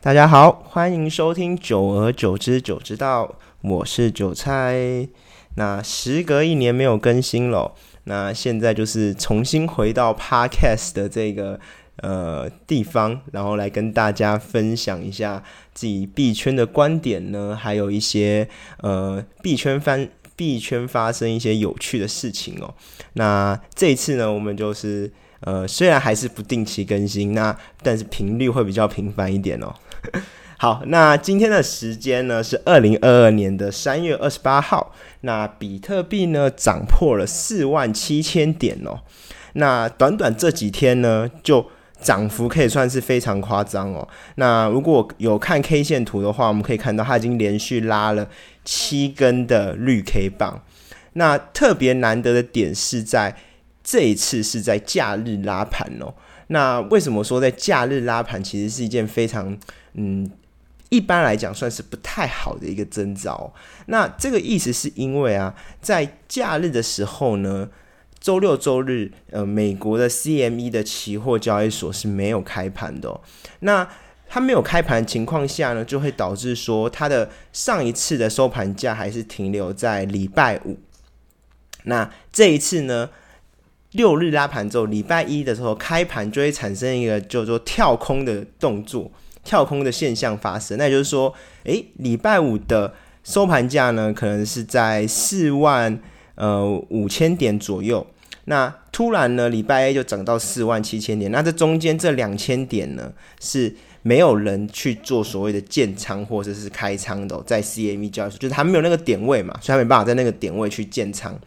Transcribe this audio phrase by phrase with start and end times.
[0.00, 3.26] 大家好，欢迎收听《久而久之久知道》，
[3.62, 5.08] 我是韭菜。
[5.56, 7.74] 那时隔一年没有更新了，
[8.04, 11.58] 那现在就是重新回到 Podcast 的这个
[11.96, 15.42] 呃地方，然后来跟大家分享一下
[15.74, 18.48] 自己币圈的观点呢，还有一些
[18.82, 22.72] 呃币圈翻币圈发生一些有趣的事情哦。
[23.14, 25.10] 那这一次呢，我们就是
[25.40, 29.74] 呃虽然还是不定期更新，那但是频率会比较频繁一点哦。
[30.58, 34.94] 好，那今天的时间呢是二零二二年的三月二十八号。
[35.20, 39.00] 那比特币呢涨破了四万七千点哦。
[39.54, 41.66] 那短短这几天呢，就
[42.00, 44.06] 涨幅可以算是非常夸张哦。
[44.36, 48.28] 那如果有看 K 线图的话，我们可以看到它已经连续拉了
[48.64, 50.62] 七根的绿 K 棒。
[51.14, 53.34] 那特别难得的点是在
[53.82, 56.14] 这一次是在假日拉盘哦。
[56.48, 59.56] 那为什么说在假日拉盘其实是一件非常
[59.96, 60.30] 嗯？
[60.88, 63.52] 一般来讲，算是不太好的一个征兆。
[63.86, 67.68] 那这个意思是因为啊，在假日的时候呢，
[68.20, 73.20] 周六周日，呃，美国的 CME 的期货交易所是没有开盘的。
[73.60, 73.88] 那
[74.28, 80.78] 它没有开盘情况下呢，就会导致说它的上一次的收盘价还是停留在礼拜五。
[81.82, 83.10] 那这一次呢，
[83.90, 89.10] 六日拉盘之后，礼拜一的时候开盘就会产生一个叫做跳空的动作。
[89.46, 95.96] 跳空的现象发生，那也就是说，诶，礼拜五的收盘价呢，可能是在四万
[96.34, 98.04] 呃五千点左右。
[98.46, 101.30] 那突然呢，礼拜一就涨到四万七千点。
[101.30, 103.72] 那这中间这两千点呢，是
[104.02, 111.38] 没有人去做所谓的建仓或者是开仓的，在 CME 交易所，就是他没有那个点位嘛，所以他没办法在那个点位去建仓。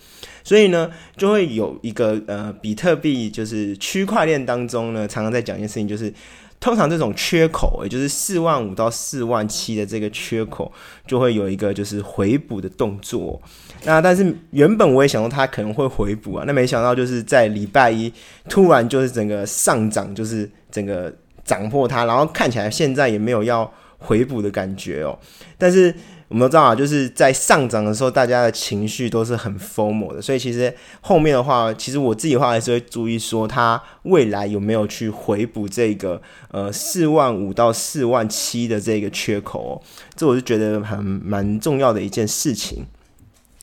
[0.43, 6.13] 所以呢，就会有一个呃，比特币就是区块链当中呢，常常在讲一件事情，就是。
[6.59, 10.71] 通常这种缺口，也就是四万五到四万七的这个缺口，
[11.07, 13.41] 就会有一个就是回补的动作。
[13.83, 18.11] 那但是原本我也想到它可能会回补啊，那没想到就是在礼拜一
[18.49, 21.13] 突然就是整个上涨，就是整个
[21.45, 25.17] 涨破它，然后看起来现在也没有要回补的感觉哦。
[25.57, 25.95] 但是
[26.29, 39.81] 我们都知道啊，就是在上涨的时候，大家的情绪都是很疯魔的，所以其实后面的话，其实我自己的话还是会注意说，它未来有没有去回补这个呃四万五到四万七的这个缺口哦，
[40.15, 42.85] 这我是觉得很蛮重要的一件事情。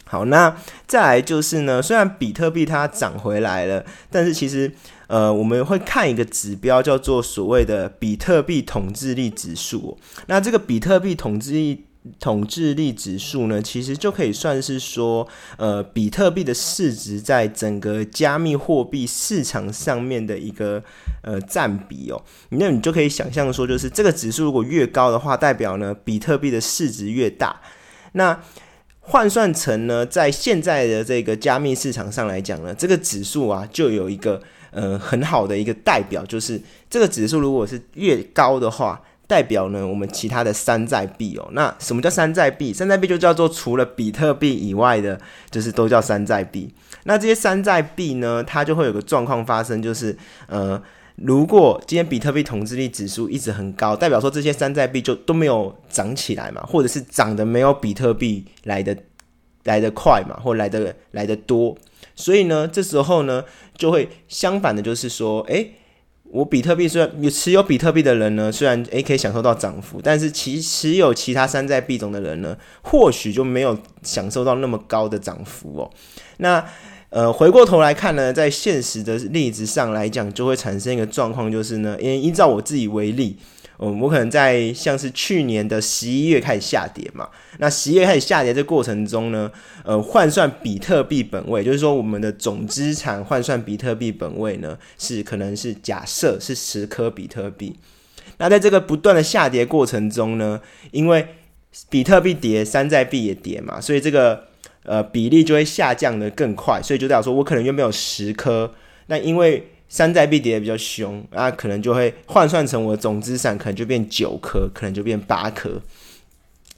[0.04, 0.56] 好，那
[0.88, 4.72] 再来就是呢，虽然比特币它涨回来了，但是其实
[5.06, 11.85] 呃我们会看一个指标叫做所谓的比特币统治力指数，那这个比特币统治力。
[12.18, 20.82] 统治力指数呢，其实就可以算是说，呃，比特币的市值在整个加密货币市场上面的一个
[21.22, 22.22] 呃占比哦。
[22.50, 27.60] 那你就可以想象说，就是这个指数如果越高的话，代表呢比特币的市值越大。
[28.12, 28.40] 那
[29.00, 34.40] 换算成呢，在现在的这个加密市场上来讲呢，这个指数啊，就有一个
[34.70, 39.02] 呃很好的一个代表，就是这个指数如果是越高的话。
[39.26, 41.48] 代表呢，我们其他的山寨币哦。
[41.52, 42.72] 那什么叫山寨币？
[42.72, 45.20] 山寨币就叫做除了比特币以外的，
[45.50, 46.72] 就是都叫山寨币。
[47.04, 50.16] 那这些山寨币呢，它就会有个状况发生，就是
[50.46, 50.80] 呃，
[51.16, 58.96] 如果今天比特币统治力指数一直很高，代表说这些山寨币就都没有涨起来嘛，或者是涨得没有比特币来的
[59.64, 61.76] 来的快嘛，或来的来的多。
[62.14, 63.44] 所以呢，这时候呢，
[63.76, 65.72] 就会相反的，就是说，诶。
[66.36, 75.90] 我比特币虽然有持有比特币的人呢，虽然诶可以享受到涨幅，但是其持有其他山寨币种的人呢，或许就没有享受到那么高的涨幅哦。
[76.36, 76.62] 那
[77.08, 83.38] 呃回过头来看呢，在现实的例子上来讲，就会产生一个状况，就是呢，因依照我自己为例。
[83.78, 87.28] 嗯，我可能在像是去年的十一月开始下跌嘛，
[87.58, 89.50] 那十一月开始下跌这过程中呢，
[89.84, 97.76] 呃，换算比特币本位，就是说我们的总资产换算比特币本位呢，是可能是假设是十颗比特币。
[98.38, 101.26] 那在这个不断的下跌过程中呢，因为
[101.90, 104.44] 比特币跌，山寨币也跌嘛，所以这个
[104.84, 108.72] 呃比例就会下降的更快，所以就代表说我可能原本有十颗，
[109.06, 115.80] 那因为山寨币跌的比较凶，那可能就会换算成我的总资产，可能就变九颗，可能就变八颗。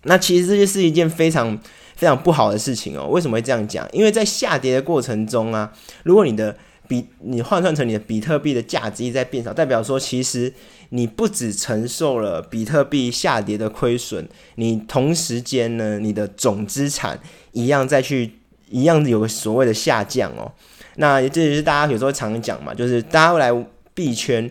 [0.03, 1.59] 那其实这就是一件非常
[1.97, 3.09] 非常不好的事情哦。
[3.09, 3.89] 为什么会这样讲？
[3.93, 5.73] 因为在下跌的过程中啊，
[6.05, 6.57] 如果你的
[6.87, 10.53] 比你换算成你的比特币的价值一直在变少，代表说其实
[10.91, 17.21] 你不只承受了比特币下跌的亏损，你同时间呢，你的总资产
[17.53, 18.35] 一样再去
[18.71, 20.53] 一样有个所谓的下降哦。
[21.01, 23.53] 那这也是大家有时候常讲嘛，就是大家会来
[23.95, 24.51] 币圈，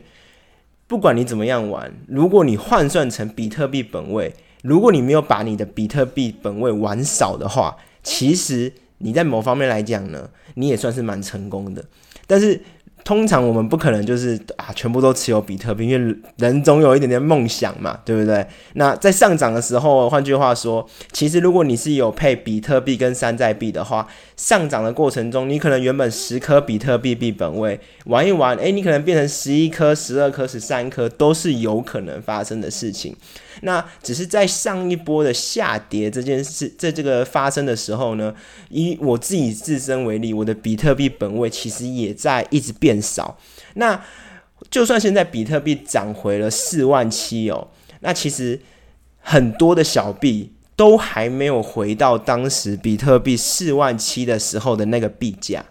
[0.87, 4.33] 不管你怎么样玩，如果你换算成比特币本位，
[4.63, 11.83] 如果你没有把你的比特币本位玩少的话，其实你在某方面来讲呢，你也算是蛮成功的。
[12.25, 12.59] 但是
[13.03, 18.45] 通常我们不可能就是啊，全部都持有比特币，因为人总有一点点梦想嘛，对不对？
[18.73, 24.05] 那在上涨的时候，换句话说，其实如果你是有配比特币跟山寨币的话，
[24.37, 33.15] 上涨的过程中，你可能原本十颗比特币币本位玩一玩，诶，你可能变成十一颗、十二颗、十三颗，都是有可能发生的事情。
[33.61, 38.31] 那只是在上一波的下跌这件事，在这个发生的时候呢，
[38.69, 43.39] 以我自己自身为例，我的比特币本位其实也在一直变少。
[43.73, 43.99] 那
[44.69, 47.67] 就算现在比特币涨回了四万七哦，
[48.01, 48.59] 那其实
[49.19, 55.65] 很多的小币都还没有回到当时比特币四万七的时候的那个币价。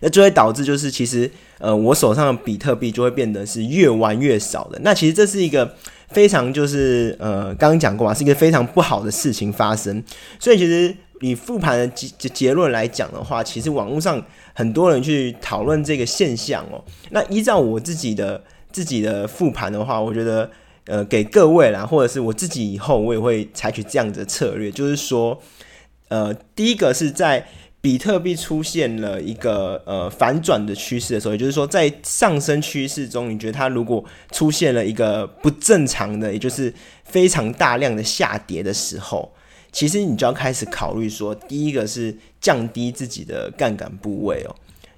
[0.00, 4.78] 那就会导致就是其实呃，我手上的比特币就会变得是越玩越少的。
[4.82, 5.74] 那其实这是一个。
[6.10, 10.00] 非常就是呃，刚刚讲过啊，是一个非常不好的事情发生。
[10.38, 14.24] 所以其实以复盘的结结论来讲的话，其实网络上
[14.54, 16.80] 很多人去讨论这个现象哦。
[17.10, 18.40] 那依照我自己的
[18.70, 20.48] 自己的复盘的话，我觉得
[20.86, 25.40] 呃，给各位啦，或者是我自己以后我也会采取这样的策略，就是说
[26.08, 27.46] 呃，第一个是在。
[27.78, 36.72] 比特币出现了一个呃反转的趋势的时候，也就是说，在上升趋势中，你觉得它如果出现了一个不正常的，也就是
[37.04, 39.32] 非常大量的下跌的时候，
[39.70, 44.56] 其实你就要开始考虑说，第一个是降低自己的杠杆部位哦，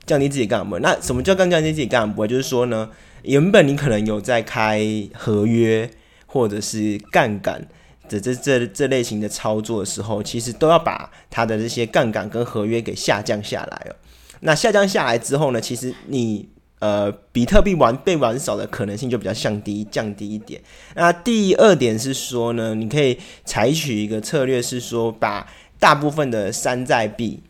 [0.09, 0.83] 降低自己杠杆。
[0.83, 2.27] 那什么叫降降低自己杠杆？
[2.27, 2.91] 就是说呢，
[3.23, 4.83] 原本你可能有在开
[5.15, 5.89] 合约
[6.27, 7.69] 或者是杠杆。
[8.09, 13.95] 这这这这类型的操作的时候，其实都要把它的这些杠杆跟合约给下降下来哦。
[14.41, 20.59] 那下降下来之后呢，其实你呃比特币玩被玩少的可能性就比较降低降低一点。
[20.95, 25.47] 那第二点是说呢，你可以采取一个策略是说，把
[25.79, 27.43] 大部分的山寨币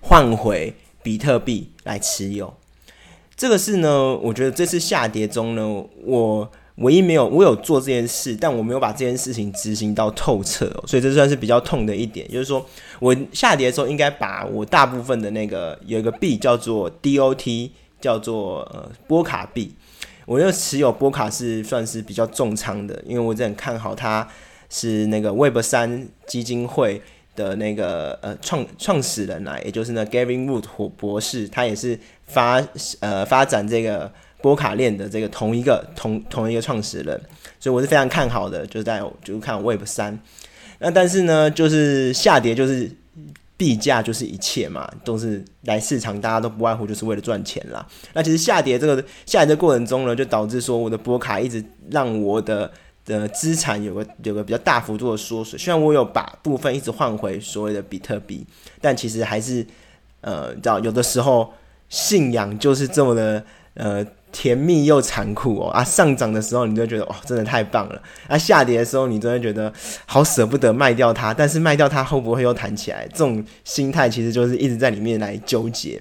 [0.00, 0.72] 换回
[1.08, 2.52] 比特币来持有。
[3.34, 5.66] 这个是呢，我觉得这次下跌中呢，
[6.04, 6.50] 我。
[6.78, 12.24] 唯一没有，我有做这件事，但我没有把这件事情执行到透彻，所以这算是比较痛的一点。
[12.28, 12.64] 就是说
[13.00, 17.70] 我下跌的时候，应该把我大部分的那个有一个币叫做 DOT，
[18.00, 19.74] 叫做呃波卡币，
[20.24, 24.28] 我又持有波卡是算是比较重仓的，因为我真的很看好它
[24.70, 27.02] 是那个 Web 三基金会
[27.38, 32.60] 的那个呃创创始人啊，也就是呢 Gavin Wood 博博士，他也是发
[32.98, 34.12] 呃发展这个。
[34.40, 37.20] 波卡链的这个同一个同同一个创始人，
[37.58, 40.16] 所以我是非常看好的，就是在就是看 Web 三。
[40.78, 42.88] 那但是呢，就是下跌就是
[43.56, 47.84] 币价就是一切嘛，都是来市场，大家都不外乎就是为了赚钱啦。
[48.12, 52.70] 那其实下跌这个下跌的过程中呢，就导致说我的波卡一直让我的
[53.08, 55.58] 的资产有个有个比较大幅度的缩水。
[55.58, 58.46] 虽然我有把部分一直换回所谓的比特币，
[58.80, 59.66] 但其实还是
[60.20, 61.52] 呃，知道有的时候
[61.88, 63.42] 信仰就是这么的
[63.74, 64.06] 呃。
[64.30, 65.82] 甜蜜又残酷哦啊！
[65.82, 69.72] 上涨的时候你就觉得哇，真的太棒了；啊，下跌的时候你真的觉得
[70.04, 73.08] 好舍不得卖掉它，但是卖掉它会不会又弹起来？
[73.08, 75.98] 这种心态其实就是一直在里面来纠结。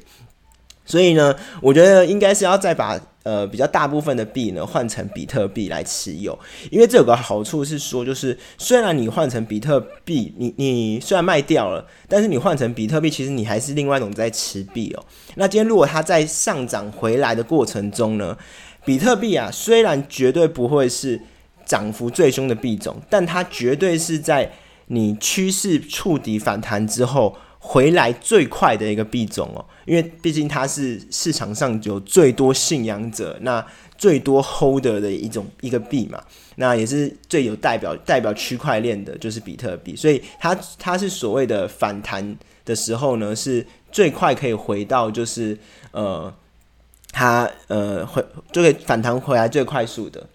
[0.85, 2.99] 所以呢，我觉得应该是要再把。
[3.27, 6.39] 呃，比较大部分的币呢换成比特币来持有，
[6.71, 15.03] 因为这有个好处是说，就是虽然你换成比特币，你你虽然卖掉了，但是你换成比特币，其实你还是另外一种在持币哦。
[15.35, 18.37] 那今天如果它在上涨回来的过程中呢，
[18.85, 21.19] 比特币啊，虽然绝对不会是
[21.65, 24.49] 涨幅最凶的币种，但它绝对是在
[24.85, 27.35] 你趋势触底反弹之后。
[27.69, 33.63] 回来最快的一个币种哦，因为毕竟它是市场上有最多信仰者、那
[33.97, 36.23] 最多 holder 的一种一个币嘛，
[36.55, 45.57] 那也是最有代表代表区块链的，就是比特币，所以它它是所谓的反弹的时候呢，是最快可以回到就是
[45.91, 46.33] 呃，
[47.11, 50.25] 它呃回就可以反弹回来最快速的。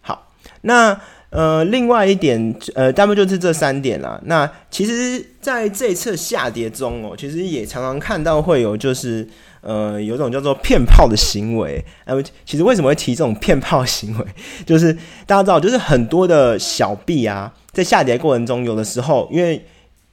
[0.00, 1.00] 好，那。
[1.32, 4.20] 呃，另外一点，呃，大部就是这三点啦。
[4.26, 9.26] 那其实在这一次下跌中哦，其实也常常看到会有就是，
[9.62, 11.82] 呃，有种叫做骗炮的行为。
[12.04, 14.26] 呃，其实为什么会提这种骗炮行为？
[14.66, 14.92] 就是
[15.24, 19.64] 大家知道，就是很多的小币啊，在下跌过程中，有的时候因为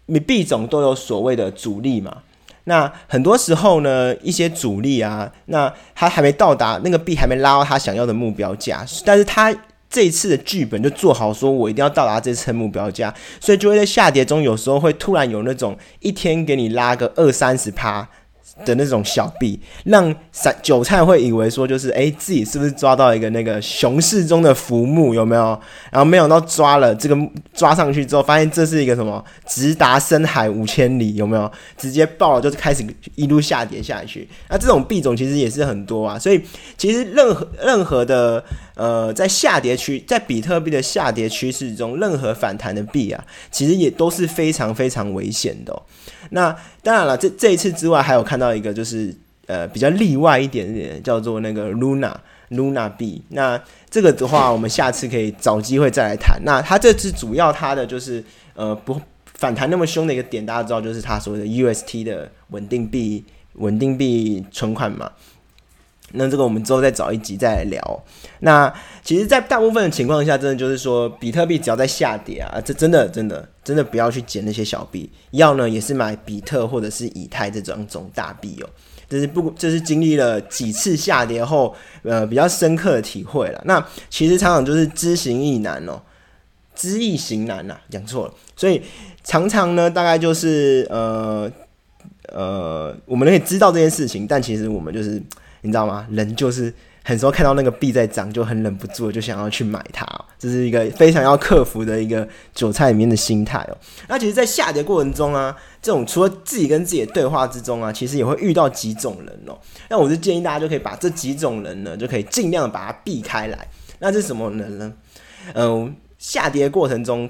[0.06, 2.20] 你币种都有所谓的阻力嘛，
[2.64, 9.54] 那很多时候呢，一些阻力啊，那它还没到达那个币还没拉到它想要的目标价，但是它。
[9.90, 18.08] 这一次的剧本就做好，说我一定要到达这次目标价，所以就会在下跌中，有时候会突然有那种一天给你拉个二三十趴
[18.66, 25.60] 的那种小币，让散韭菜会以为说就是哎自己是不是抓到一个那个熊市中的浮木有没有？
[25.92, 27.18] 然后没想到抓了这个
[27.54, 31.52] 抓上去之后，发现这是一个什么直达深海五千里有没有？
[31.78, 32.86] 直接爆了就开始
[33.16, 34.28] 一路下跌下去。
[34.50, 36.42] 那这种币种其实也是很多啊，所以
[36.78, 38.44] 其实任何任何的
[38.76, 45.82] 呃在下跌区，在比特币的下跌趋势中，任何反弹的币啊，其实也都是非常非常危险的。
[46.30, 49.16] 那当然了，这这一次之外，还有看到一个就是
[49.48, 52.14] 呃比较例外一点点，叫做那个 Luna
[52.50, 53.24] Luna 币。
[53.30, 56.40] 那这个的话，我们下次可以找机会再来谈。
[56.44, 59.00] 那它这次主要它的就是呃不
[59.36, 65.12] 反弹那么凶的一个点，大家知道就是它所谓的 UST 的稳定币稳定币存款嘛。
[66.14, 68.04] 那这个我们之后再找一集再来聊。
[68.40, 78.70] 那其实，在大部分的情况下，真的就是说，比特币只要在下跌啊，这真的真的真的不要去捡那些小币，要呢也是买比特或者是以太这种种大币哦。
[79.08, 83.62] 这是不，这是经历了几次下跌后，呃，比较深刻的体会了。
[83.66, 86.02] 那其实常常就是知行易难哦，
[86.74, 88.34] 知易行难呐，讲错了。
[88.56, 88.82] 所以
[89.24, 91.48] 常常呢，大概就是呃
[92.30, 95.22] 呃，我们可以知道这件事情，但其实我们就是。
[95.62, 96.08] 你知道吗？
[96.10, 96.74] 人就是
[97.10, 100.06] 很时候看到那个币在涨，就很忍不住就想要去买它，
[100.38, 103.78] 这是一个非常要克服的一个韭菜里面的心态哦。
[104.08, 109.58] 那其实，在下跌过程中啊，这种除了自己跟自己的对话之中啊，其实也会遇到几种人哦。
[109.90, 113.68] 那我就建议大家就可以把这几种人呢，就可以尽量把它避开来。
[113.98, 114.94] 那是什么人呢？
[115.56, 117.28] 嗯，下跌过程中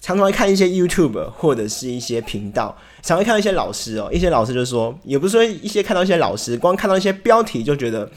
[0.00, 2.78] 常常会看一些 YouTube 或者是一些频道。
[3.02, 8.08] 常会看到一些老师哦，一些老师就说，也不是说一些看到一些老师，光看到一些标题就觉得，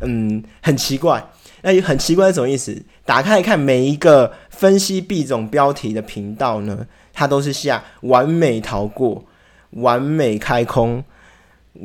[0.00, 1.24] 嗯，很奇怪。
[1.62, 2.80] 那很奇怪是什么意思？
[3.04, 9.24] 打开看每一个分析币种标题的频道呢，它都是下完美逃过、
[9.70, 11.02] 完美开空、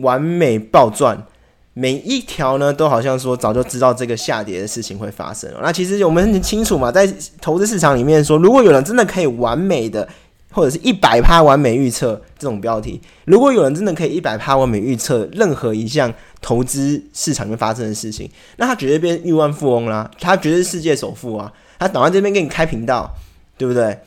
[0.01, 1.25] 完美暴赚，
[1.73, 5.51] 每一条呢都好像说早就知道这个下跌的事情会发生。
[5.61, 10.07] 那其实我们很清楚嘛，在投资市场里面说，如果有人真的可以完美的。
[10.55, 16.13] 或者是一百趴完美预测这种标题，如果有人真的可以一百趴完美预测任何一项
[16.43, 21.51] 投资市场里面发生的事情，那他绝对变亿万富翁啦，他绝对是世界首富啊！
[21.79, 23.11] 他倒在这边给你开频道，
[23.57, 23.97] 对不对？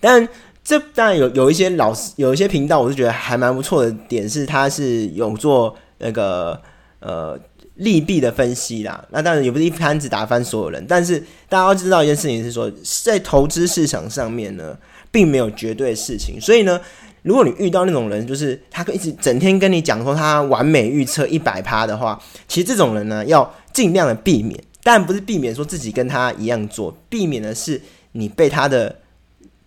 [0.00, 0.28] 但
[0.62, 6.60] 这当然有有一些老师有一些频道，我是觉得还蛮不错的点是，他是有做那个
[7.00, 7.38] 呃
[7.76, 9.02] 利弊的分析啦。
[9.10, 12.70] 那当然也不是一竿子打翻所有人，但是大家要知道一件事情是说，
[13.04, 14.76] 在投资市场上面呢。
[15.12, 16.80] 并没有绝对的事情，所以呢，
[17.22, 24.58] 如果你遇到那种人，就是他一直整天跟你讲说他完美预测一百趴的话，其实这种人呢，要尽量的避免。
[24.82, 27.80] 但不是避免说自己跟他一样做，避免的是
[28.12, 28.96] 你被他的，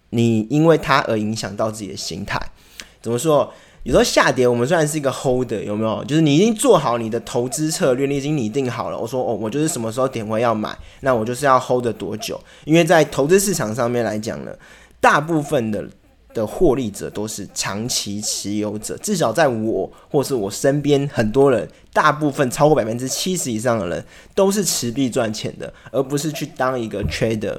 [0.10, 2.38] 你因为他而影响到自己的心态。
[3.02, 3.52] 怎么说？
[3.84, 6.04] 有时候下跌，我们虽然是一个 hold，有没有？
[6.04, 8.98] 就是你已经做好你的投资策略，你已经拟定好了。
[8.98, 12.38] 我说哦，我就是什么时候点位要买，那我就是要 hold 多久？
[12.66, 14.52] 因为在投资市场上面来讲呢。
[15.00, 15.88] 大部分的
[16.36, 27.58] 的获利者都是长期持有者，至少在我或是我身边很多人，大部分超过百分之七十以上的人都是持币赚钱的，而不是去当一个 trader。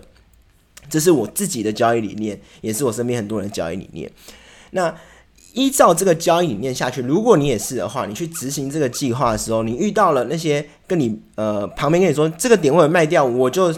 [0.91, 4.09] 这是我自己的交易理念，也是我身边很多人交易理念。
[4.73, 4.95] 那
[5.55, 13.75] 依照这个交易理念下去，如果你也是的话，你去执行这个计划的时候，你遇到了那些跟你呃旁边跟你说这个点位卖掉，我就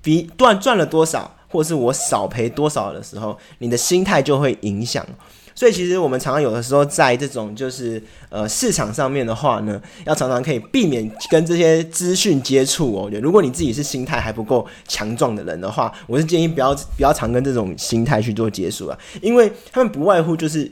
[0.00, 1.36] 比赚赚了多少。
[1.50, 5.04] 或是我少赔多少的时候，你的心态就会影响。
[5.52, 13.10] 所以其实我们常常有的时候在这种就是呃市场上面的话呢，要常常可以避免跟这些资讯接触哦。
[13.20, 20.70] 如果你自己是心态还不够强壮的人的话，我是建议不要不要常跟这种心态去做接触啊，因为他们不外乎就是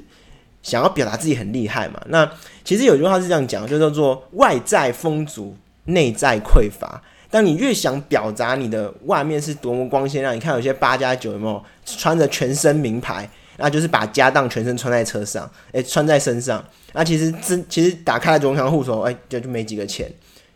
[0.62, 2.00] 想要表达自己很厉害嘛。
[2.06, 2.30] 那
[2.64, 5.54] 其实有句话是这样讲，就叫做外在丰足，
[5.86, 7.02] 内在匮乏。
[7.30, 20.10] 当你越想表达你的外面是多么光鲜亮，你看有些八加九有没有穿着全身名牌，那就是把家当全身穿在车上，诶，穿在身上，那其实真其实打开了中央户头，诶，就就没几个钱，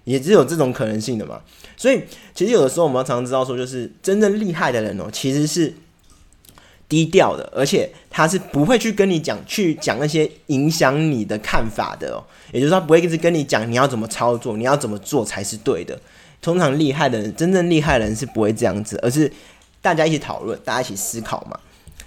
[0.05, 1.43] 也只有这种可能性的嘛。
[1.76, 2.02] 所以
[2.35, 5.75] 其实有的时候我们要常常知道说，就是真正厉害的人哦，其实是
[6.88, 16.00] 低调的，而且他是不会去跟你讲去讲那些影响你的看法的哦，也就是说他不会一直跟你讲你要怎么操作，你要怎么做才是对的。
[16.43, 19.33] 通常厉害的人，真正厉害的人是不会这样子，而是
[19.81, 21.59] 大家一起讨论，大家一起思考嘛。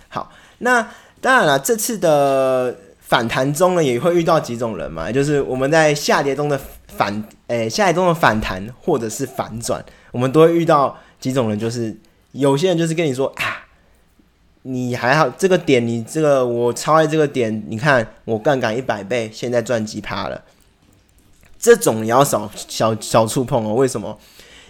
[0.09, 0.87] 好，那
[1.21, 11.95] 当然了，这次的反弹中呢，也会遇到几种人嘛，就是我们在下跌中的反，诶，下跌中的反弹或者是反转，我们都会遇到几种人，就是
[12.33, 13.65] 有些人就是跟你说啊，
[14.63, 20.43] 你还好，这个点你这个我超爱这个点，你看我杠杆一百倍，现在赚几趴了。
[21.65, 24.15] 这种你要少少少触碰哦，为什么？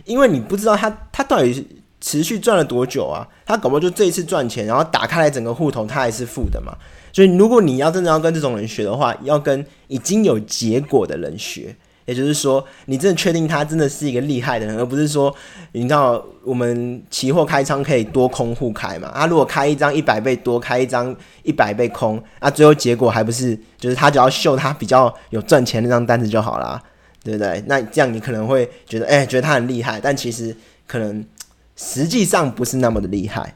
[0.06, 1.68] 因为你不知道他他到底
[2.00, 3.28] 持续赚了多久啊？
[3.46, 6.72] 他搞不好就这一次赚钱，然后打开来整个户头他还是负的嘛。
[7.12, 11.75] 所以如果你要真的要跟这种人学的话，要跟已经有结果的人学。
[12.06, 15.36] 也就是说，你真的确定他真的是一个厉害的人，而不是说，
[15.72, 19.12] 你知道我们期货开仓可以多空互开嘛？
[19.16, 26.80] 他如果开一张一百倍多，开一张一百倍空，那最后结果还不是就是他只要秀他比较有赚钱那张单子就好啦，
[27.24, 27.64] 对不对？
[27.66, 31.26] 那这样你可能会觉得，哎，觉得他很厉害，但其实可能
[31.76, 33.56] 实际上不是那么的厉害。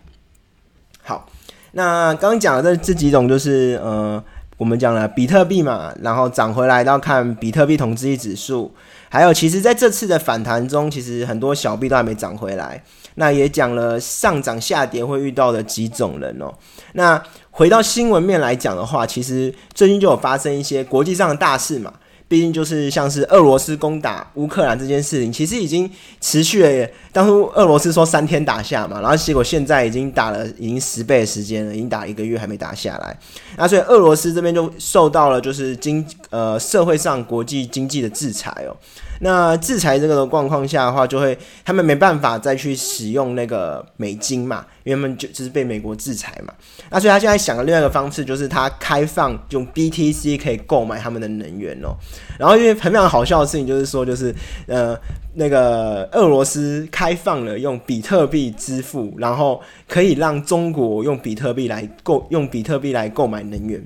[1.04, 1.30] 好，
[1.74, 4.24] 那刚刚讲的这这几种就是呃。
[4.60, 8.70] 我们讲了比特币嘛，然后涨回来，要看比特币同质指数，
[9.08, 12.84] 还有其实在这次的反弹中，其实很多小币都还没涨回来。
[13.16, 16.54] 那也讲了上涨下跌会遇到的几种人哦。
[16.94, 21.94] 那回到新闻面来讲的话，其实最近就有发生一些国际上的大事嘛。
[22.30, 25.90] 毕竟就是像是俄罗斯攻打乌克兰这件事情，其实已经
[26.22, 26.90] 持续了。
[27.12, 33.18] 当初俄罗斯说三天打下嘛，然后结果现在已经打了已经十倍的时间了，已经打一个月还没打下来。
[33.58, 38.78] 那所以俄罗斯这边就受到了就是经呃社会上国际经济的制裁哦。
[39.22, 46.54] 那制裁这个的状况下的话，就会他们没办法再去使用那个美金嘛，因为他们就就是被美国制裁嘛。
[46.90, 51.96] 那所以他现在想的另外一个方式，就是他开放用 BTC 可以购买他们的能源哦。
[52.38, 54.34] 然后因为很非常好笑的事情，就是说就是
[54.68, 54.98] 呃
[55.34, 63.84] 那个俄罗斯开放了用比特币支付，然后可以让中国用比特币来购用比特币来购买能源，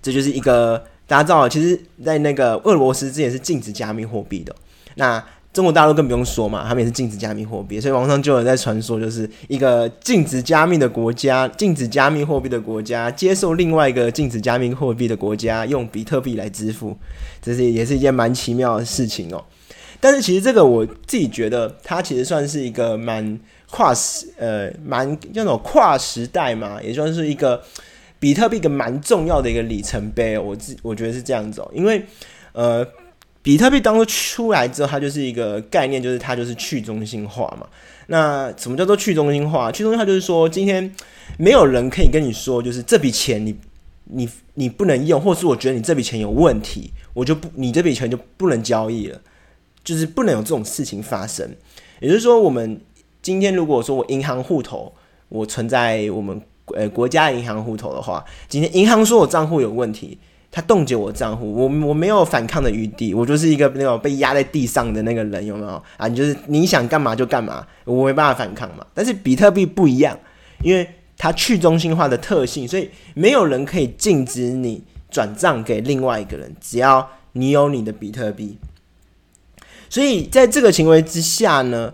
[0.00, 0.84] 这就是一个。
[1.06, 4.54] 大家知道，其实，在那个俄罗斯之前是禁止加密货币的。
[4.94, 7.78] 那中国大陆更不用说嘛，他们也是禁止加密货币。
[7.78, 16.96] 所以网上就有在传说，就是一个禁止加密的国家，禁止加密货币的国家，接受另外一个禁止加密货币的国家用比特币来支付，
[17.42, 19.44] 这是也是一件蛮奇妙的事情哦。
[20.00, 23.38] 但是其实这个我自己觉得，它其实算是一个蛮
[23.70, 27.62] 跨时，呃，蛮那种跨时代嘛，也算是一个。
[28.22, 32.00] 比特币一个蛮重要的一个里程碑，我自我觉得是这样子哦，因为
[32.52, 32.86] 呃，
[33.42, 37.66] 比特币当初出来之后，它就是一个概念，就是它就是去中心化嘛。
[38.06, 39.72] 那什么叫做去中心化？
[39.72, 40.94] 去中心化就是说，今天
[41.36, 43.56] 没有人可以跟你说，就是这笔钱你
[44.04, 49.20] 你你不能用，或是我觉得你这笔钱有问题，我就不你这笔钱就不能交易了，
[49.82, 51.50] 就是不能有这种事情发生。
[51.98, 52.80] 也就是说，我们
[53.20, 54.92] 今天如果说我银行户头
[55.28, 56.40] 我存在我们。
[56.74, 60.18] 呃，国家银行户头的话，今天银行说我账户有问题，
[60.50, 66.06] 他冻结我账户，我我没有反抗的余地，我就是一个那种被压在地上的那个人，有没有啊？
[66.08, 68.86] 你就是你想干嘛就干嘛，我没办法反抗嘛。
[68.92, 70.18] 但是比特币不一样，
[70.62, 78.58] 因为它去中心化的特性，所以没有人可以禁止你转账给另外一个人，只要你有你的比特币。
[79.88, 81.92] 所以在这个行为之下呢，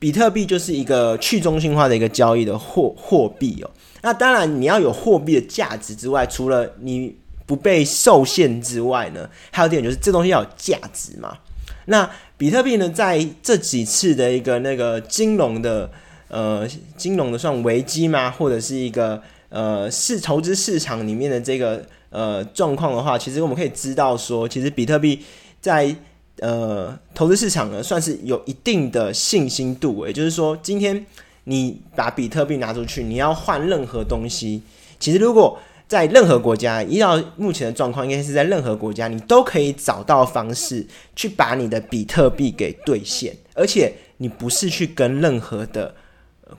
[0.00, 3.70] 比特币就是一个去中心化的一个交易的货货币哦。
[4.02, 11.36] 那当然，你要有货币的价值之外，除了你不被受限之外呢，还有点就是这东西要有价值嘛。
[11.84, 15.90] 那比特币呢，在这几次的一个那个金融的
[16.28, 18.30] 呃金融的算危机吗？
[18.30, 25.20] 或者是一个呃市投资市场里面的这个呃状况的话，其实我们可以知道说，其实比特币
[25.60, 25.94] 在
[26.40, 30.06] 呃投资市场呢，算是有一定的信心度。
[30.06, 31.06] 也就是说，今天。
[31.44, 34.62] 你把比特币拿出去，你要换任何东西。
[35.00, 43.34] 其实，如果在任何国家，依照目前的状况，应该是在任何国家，你都可以找到方式去把你的比特币给兑现。
[43.54, 45.92] 而且，你不是去跟任何的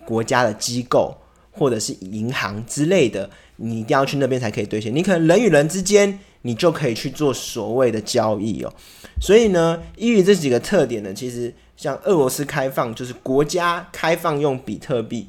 [0.03, 1.15] 国家的机构
[1.51, 4.93] 或者是银行之类的，你一定要去那边才可以兑现。
[4.93, 8.73] 你可能人与人之间，你就可以去做所谓的交易哦。
[9.19, 11.53] 所以呢，依于这几个特点呢，其实。
[11.77, 15.27] 像俄罗斯开放，就是国家开放用比特币，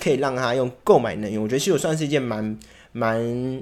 [0.00, 1.42] 可以让他用购买能源。
[1.42, 2.56] 我觉得其实算是一件蛮
[2.92, 3.60] 蛮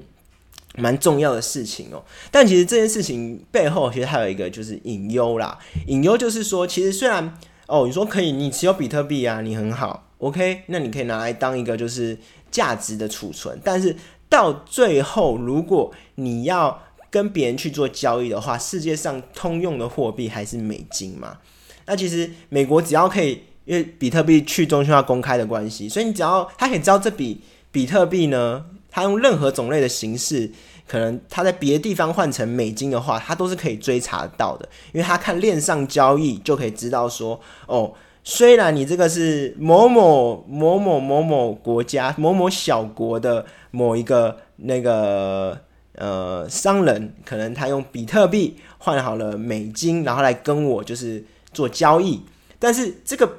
[0.75, 2.03] 蛮重要的事情哦。
[2.29, 5.57] 但其实这件事情背后，其实还有一个就是隐忧啦。
[5.87, 12.15] 隐忧就是说，其实虽然哦，你说可以，你持有比特币啊，你很好，OK，那你可以拿来当一个就是
[12.51, 13.59] 价值的储存。
[13.63, 13.95] 但是
[14.29, 21.37] 到最后，如果你要跟别人去做交易的话，世界上通用的货币还是美金嘛？
[21.85, 27.41] 那其实美国只要可以，因为比特币去中心化公开的关系，所以你只要他可以知道这笔
[27.71, 30.51] 比特币呢，他用任何种类的形式，
[30.85, 37.93] 可能他在别的地方换成美金的话，他都是可以追查到的，因为他看链上交易就可以知道说，哦，
[38.23, 45.57] 虽然你这个是某某某某某某国家某某小国的某一个那个
[45.97, 52.21] 呃商人，可能他用比特币换好了美金，然后来跟我就是做交易，
[52.57, 53.29] 但是这个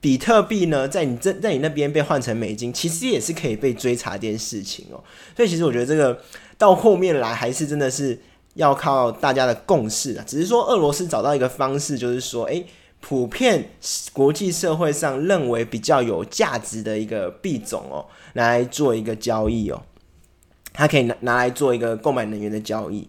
[0.00, 5.02] 比特币呢，在你这在你那边被换成美金，其实也是可以被追查这件事情哦。
[5.36, 6.20] 所以其实我觉得这个
[6.58, 8.18] 到后面来还是真的是。
[8.54, 12.66] 要靠大家的共识啊，只是说俄罗斯找到一个方式，就是说，诶，
[13.00, 13.70] 普遍
[14.12, 19.80] 国际社会上认为比较有价值的一个币种哦，来做一个交易哦，
[20.80, 23.08] 它可以拿拿来做一个购买能源的交易。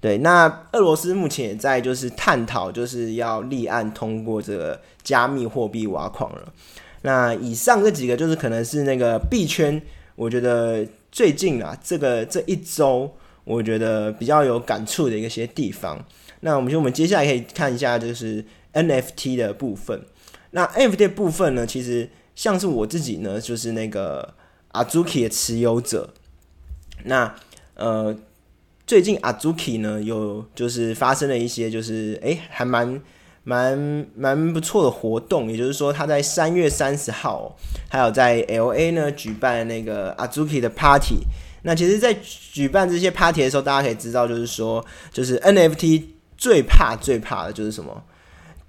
[0.00, 6.52] 对，那俄罗斯目前也在就是探讨，就是要立案通过这个加密货币挖矿了。
[7.02, 9.80] 那以上这几个就是可能是那个币圈，
[10.16, 13.10] 我觉得最近啊，这个这一周。
[13.44, 15.98] 我觉得比较有感触的一些地方。
[16.42, 20.00] 那我们就我们接下来可以看一下，就是 NFT 的部分。
[20.52, 24.32] 那 NFT 部分呢，其实像是我自己呢，就是那个
[24.70, 26.10] Azuki 的持有者。
[27.04, 27.34] 那
[27.74, 28.14] 呃，
[28.86, 33.00] 最近 Azuki 呢，有就是发生了一些，就是诶，还蛮
[33.44, 35.50] 蛮蛮不错的活动。
[35.50, 37.56] 也就是说，他在三月三十号，
[37.88, 41.20] 还有在 LA 呢举办那个 Azuki 的 Party。
[41.64, 42.12] 那其实，在
[42.52, 46.02] 举办这些 party 的时候，大家可以知道，就是说，就是 NFT
[46.36, 48.02] 最怕、最怕的就是什么？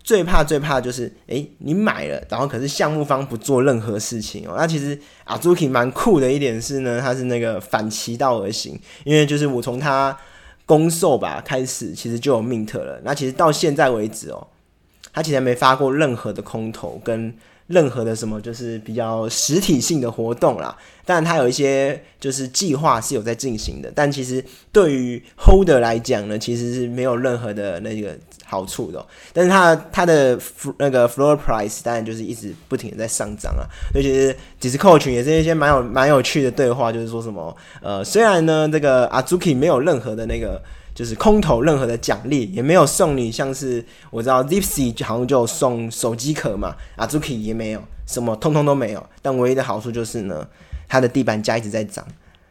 [0.03, 4.55] 最怕、最怕就是，诶，你买了，然后可是项目方不做任何事情哦。
[4.57, 10.17] 那其实阿 Zuki 蛮酷的一点是呢，它是那个反其道而行，因为就是我从它
[10.65, 12.99] 公售吧开始，其实就有 mint 了。
[13.03, 14.47] 那其实到现在为止哦，
[15.13, 17.33] 它其实没发过任何的空投跟。
[17.67, 29.05] 任何的什么就是比较实体性的活动啦，当然它有一些就是计划是有在进行的，但其实对于 holder 来讲呢，其实是没有任何的那个好处的。
[29.31, 30.37] 但是它它的
[30.77, 33.63] 那个 floor price 当然就是一直不停的在上涨啊，
[33.95, 40.61] 尤其是 Discord 群也是一些蛮有蛮有趣的对话，就是说什么呃，虽然呢这个 Azuki 没有任何的那个。
[40.93, 49.03] 就是空投任何的奖励也没有送你，像是我知道 Zipsy 好像就送手机壳嘛，Azuki 也没有，什么通通都没有。
[49.21, 50.47] 但唯一的好处就是呢，
[50.87, 52.05] 它的地板价一直在涨，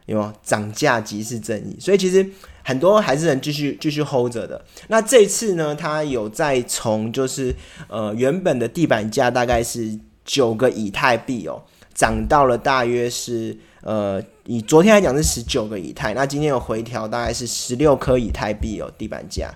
[0.05, 2.27] 有有涨价即是正义，所以其实
[2.63, 4.63] 很多还是能继续继续 hold 着的。
[4.87, 7.55] 那这次呢，它有在从就是
[7.87, 14.21] 呃原本的地板价大概是九个以太币哦，涨到了大约是呃。
[14.45, 19.49] 以昨天来讲是十九个以太，那今天有回调，大概是十六颗以太币哦，地板价。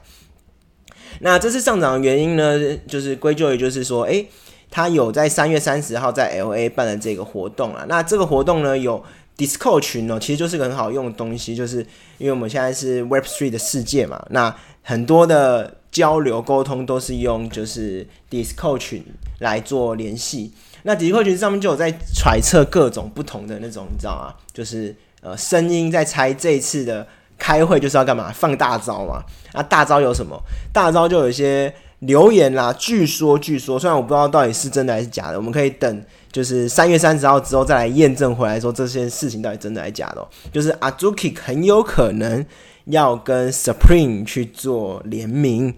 [1.19, 4.25] 那这次上涨的原因呢，就是归咎于就是说，诶，
[4.71, 7.85] 他有在三月三十号在 L A 办的这个活动啊。
[7.89, 9.03] 那这个活动呢，有
[9.35, 11.85] d i s c o 群哦，其实就是个很好用的东西，就是
[12.17, 19.03] 因为我们现在是 Web Three 的世界嘛，那很多的交流沟通都是用就是 d i s c o 群
[19.39, 20.53] 来做联系。
[20.87, 24.33] 那迪克群上面就有在揣测各种不同的那种，你知道吗？
[24.53, 27.05] 就是呃，声音在猜这一次的
[27.37, 28.31] 开会就是要干嘛？
[28.31, 29.21] 放大招嘛？
[29.51, 30.41] 啊，大招有什么？
[30.71, 32.73] 大招就有一些留言啦。
[32.79, 40.25] 据说，据说，虽然我不知道到底是真的还是假的，我们可以等就是三月三十号之后再来验证回来，说这些事情到底真的还是假的。
[40.53, 42.45] 就是阿朱 k 很有可能
[42.85, 45.75] 要跟 Supreme 去做联名。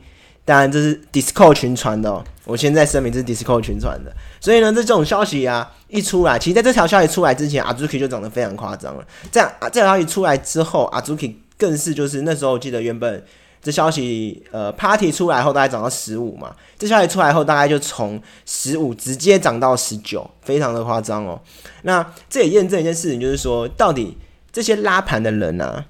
[0.49, 2.23] 当然，这是 Discord 群传的。
[2.43, 4.11] 我现在声明，这是 Discord 群传的。
[4.41, 9.05] 所以呢，这这种消息啊一出来，其实在这条消息出来之前，Azuki 就涨得非常夸张了。
[9.31, 13.23] 这样啊，这条消息出来之后，Azuki 更是就是那时候记得原本
[13.61, 16.55] 这消息呃 Party 出来后，大概涨到十五嘛。
[16.79, 21.39] 这消息出来后，大概就从十五直接涨到十九，非常的夸张哦。
[21.83, 24.17] 那这也验证一件事情，就是说到底
[24.51, 25.85] 这些拉盘的人呢，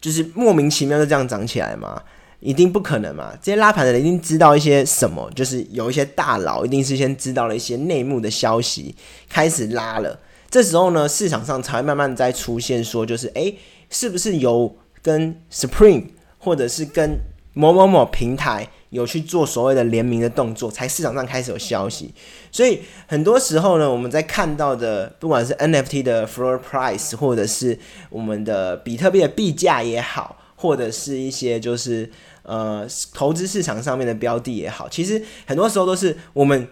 [0.00, 2.00] 就是莫名其妙就这样涨起来嘛？
[2.46, 3.36] 一定不可能嘛！
[3.42, 8.94] 这些拉盘的人一定知道一些什么，就是有一些大佬一定是先知道了一些内幕的消息，
[9.28, 10.16] 开始拉了。
[10.48, 13.58] 这时候呢，市场上才会慢慢在出现说，就是诶，
[13.90, 16.04] 是不是有跟 Spring
[16.38, 17.18] 或者是跟
[17.52, 22.14] 某某某平台有去做所谓的联名的动作，才市场上开始有消息。
[22.52, 27.76] 所以很多时候呢，我们在看到的，不管是 NFT 的 floor price，或者是
[28.08, 32.08] 我们的比特币的币价也好，或者是一些就是。
[32.46, 36.68] 呃，投资市场上面的标的也好，其实很多时候都是我们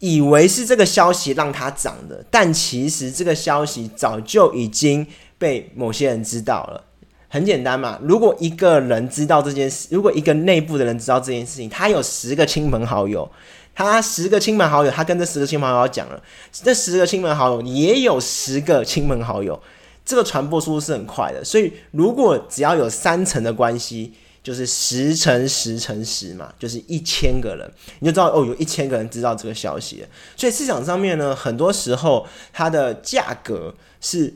[0.00, 5.06] 以为是这个消息让它涨的，但其实这个消息早就已经
[5.38, 6.84] 被某些人知道了。
[7.30, 13.30] 很简单嘛，如果一个人知道这件事，如果一个内部的人知道这件事情，他有十个亲朋好友，
[13.74, 19.60] 他十个亲朋好友，他跟这十个亲朋好友讲了，这十个亲朋好友也有十个亲朋好友，
[20.06, 21.44] 这个传播速度是很快的。
[21.44, 27.70] 所以，如果只要有三层的关系，就是十乘十乘十嘛，就是一千个人，
[28.00, 30.04] 你就知道哦，有一千个人知道这个消息。
[30.36, 34.32] 所以市场上面呢，很多时候它的价格是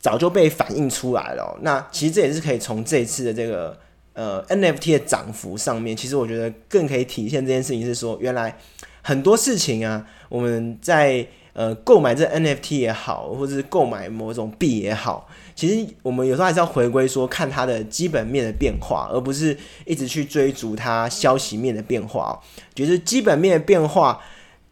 [0.00, 1.56] 早就被反映出来了。
[1.62, 3.78] 那其实这也是可以从这一次的这个
[4.14, 8.58] 呃 NFT 的涨幅上面，其实我觉得更可以体现这件事情是说，原来
[9.02, 15.28] 很多事情啊，我们在呃购买这 NFT 也好，或者是购买某种币也好。
[15.54, 22.32] 其实我们有时候还是要回归说，看它的基本面的变化，而不是一直去追逐它消息面的变化哦。
[22.74, 24.20] 觉得基本面的变化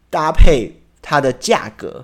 [0.09, 2.03] 搭配它的价格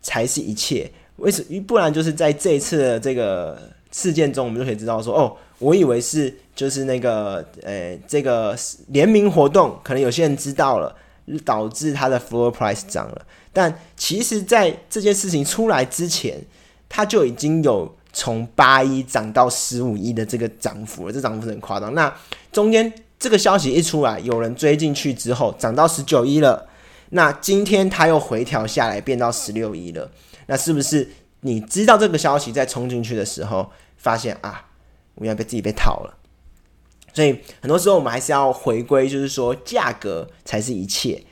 [0.00, 0.90] 才是一切。
[1.16, 1.44] 为什？
[1.66, 8.56] 不然就是在这一次的这个事件中，我们就可以知道说，哦，我以为是就是那个呃这个
[8.88, 10.94] 联名活动，可能有些人知道了，
[11.44, 13.26] 导致它的 floor price 涨了。
[13.52, 16.40] 但其实，在这件事情出来之前，
[16.88, 17.94] 它就已经有。
[18.12, 21.94] 从八一涨到十五亿的这个涨幅了，这涨幅很夸张。
[21.94, 22.14] 那
[22.52, 26.68] 中间这个消息一出来，有人追进去之后，涨到十九亿了。
[27.10, 30.10] 那今天它又回调下来，变到十六亿了。
[30.46, 34.66] 那是不是你知道这个消息再冲进去的时候，发现啊，
[35.14, 36.18] 我要被自己被套了？
[37.14, 41.22] 所以很多时候我们还是要回归，就是说价格才是一切，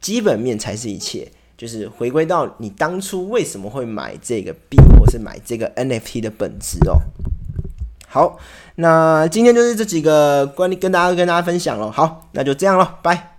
[0.00, 1.32] 基本面才是一切。
[1.60, 6.96] 就是回归到你当初为什么会买这个币，或是买这个 NFT 的本质哦。
[8.08, 8.38] 好，
[8.76, 11.92] 那今天就是这几个观点跟大家跟大家分享了。
[11.92, 13.29] 好，那就这样了，拜。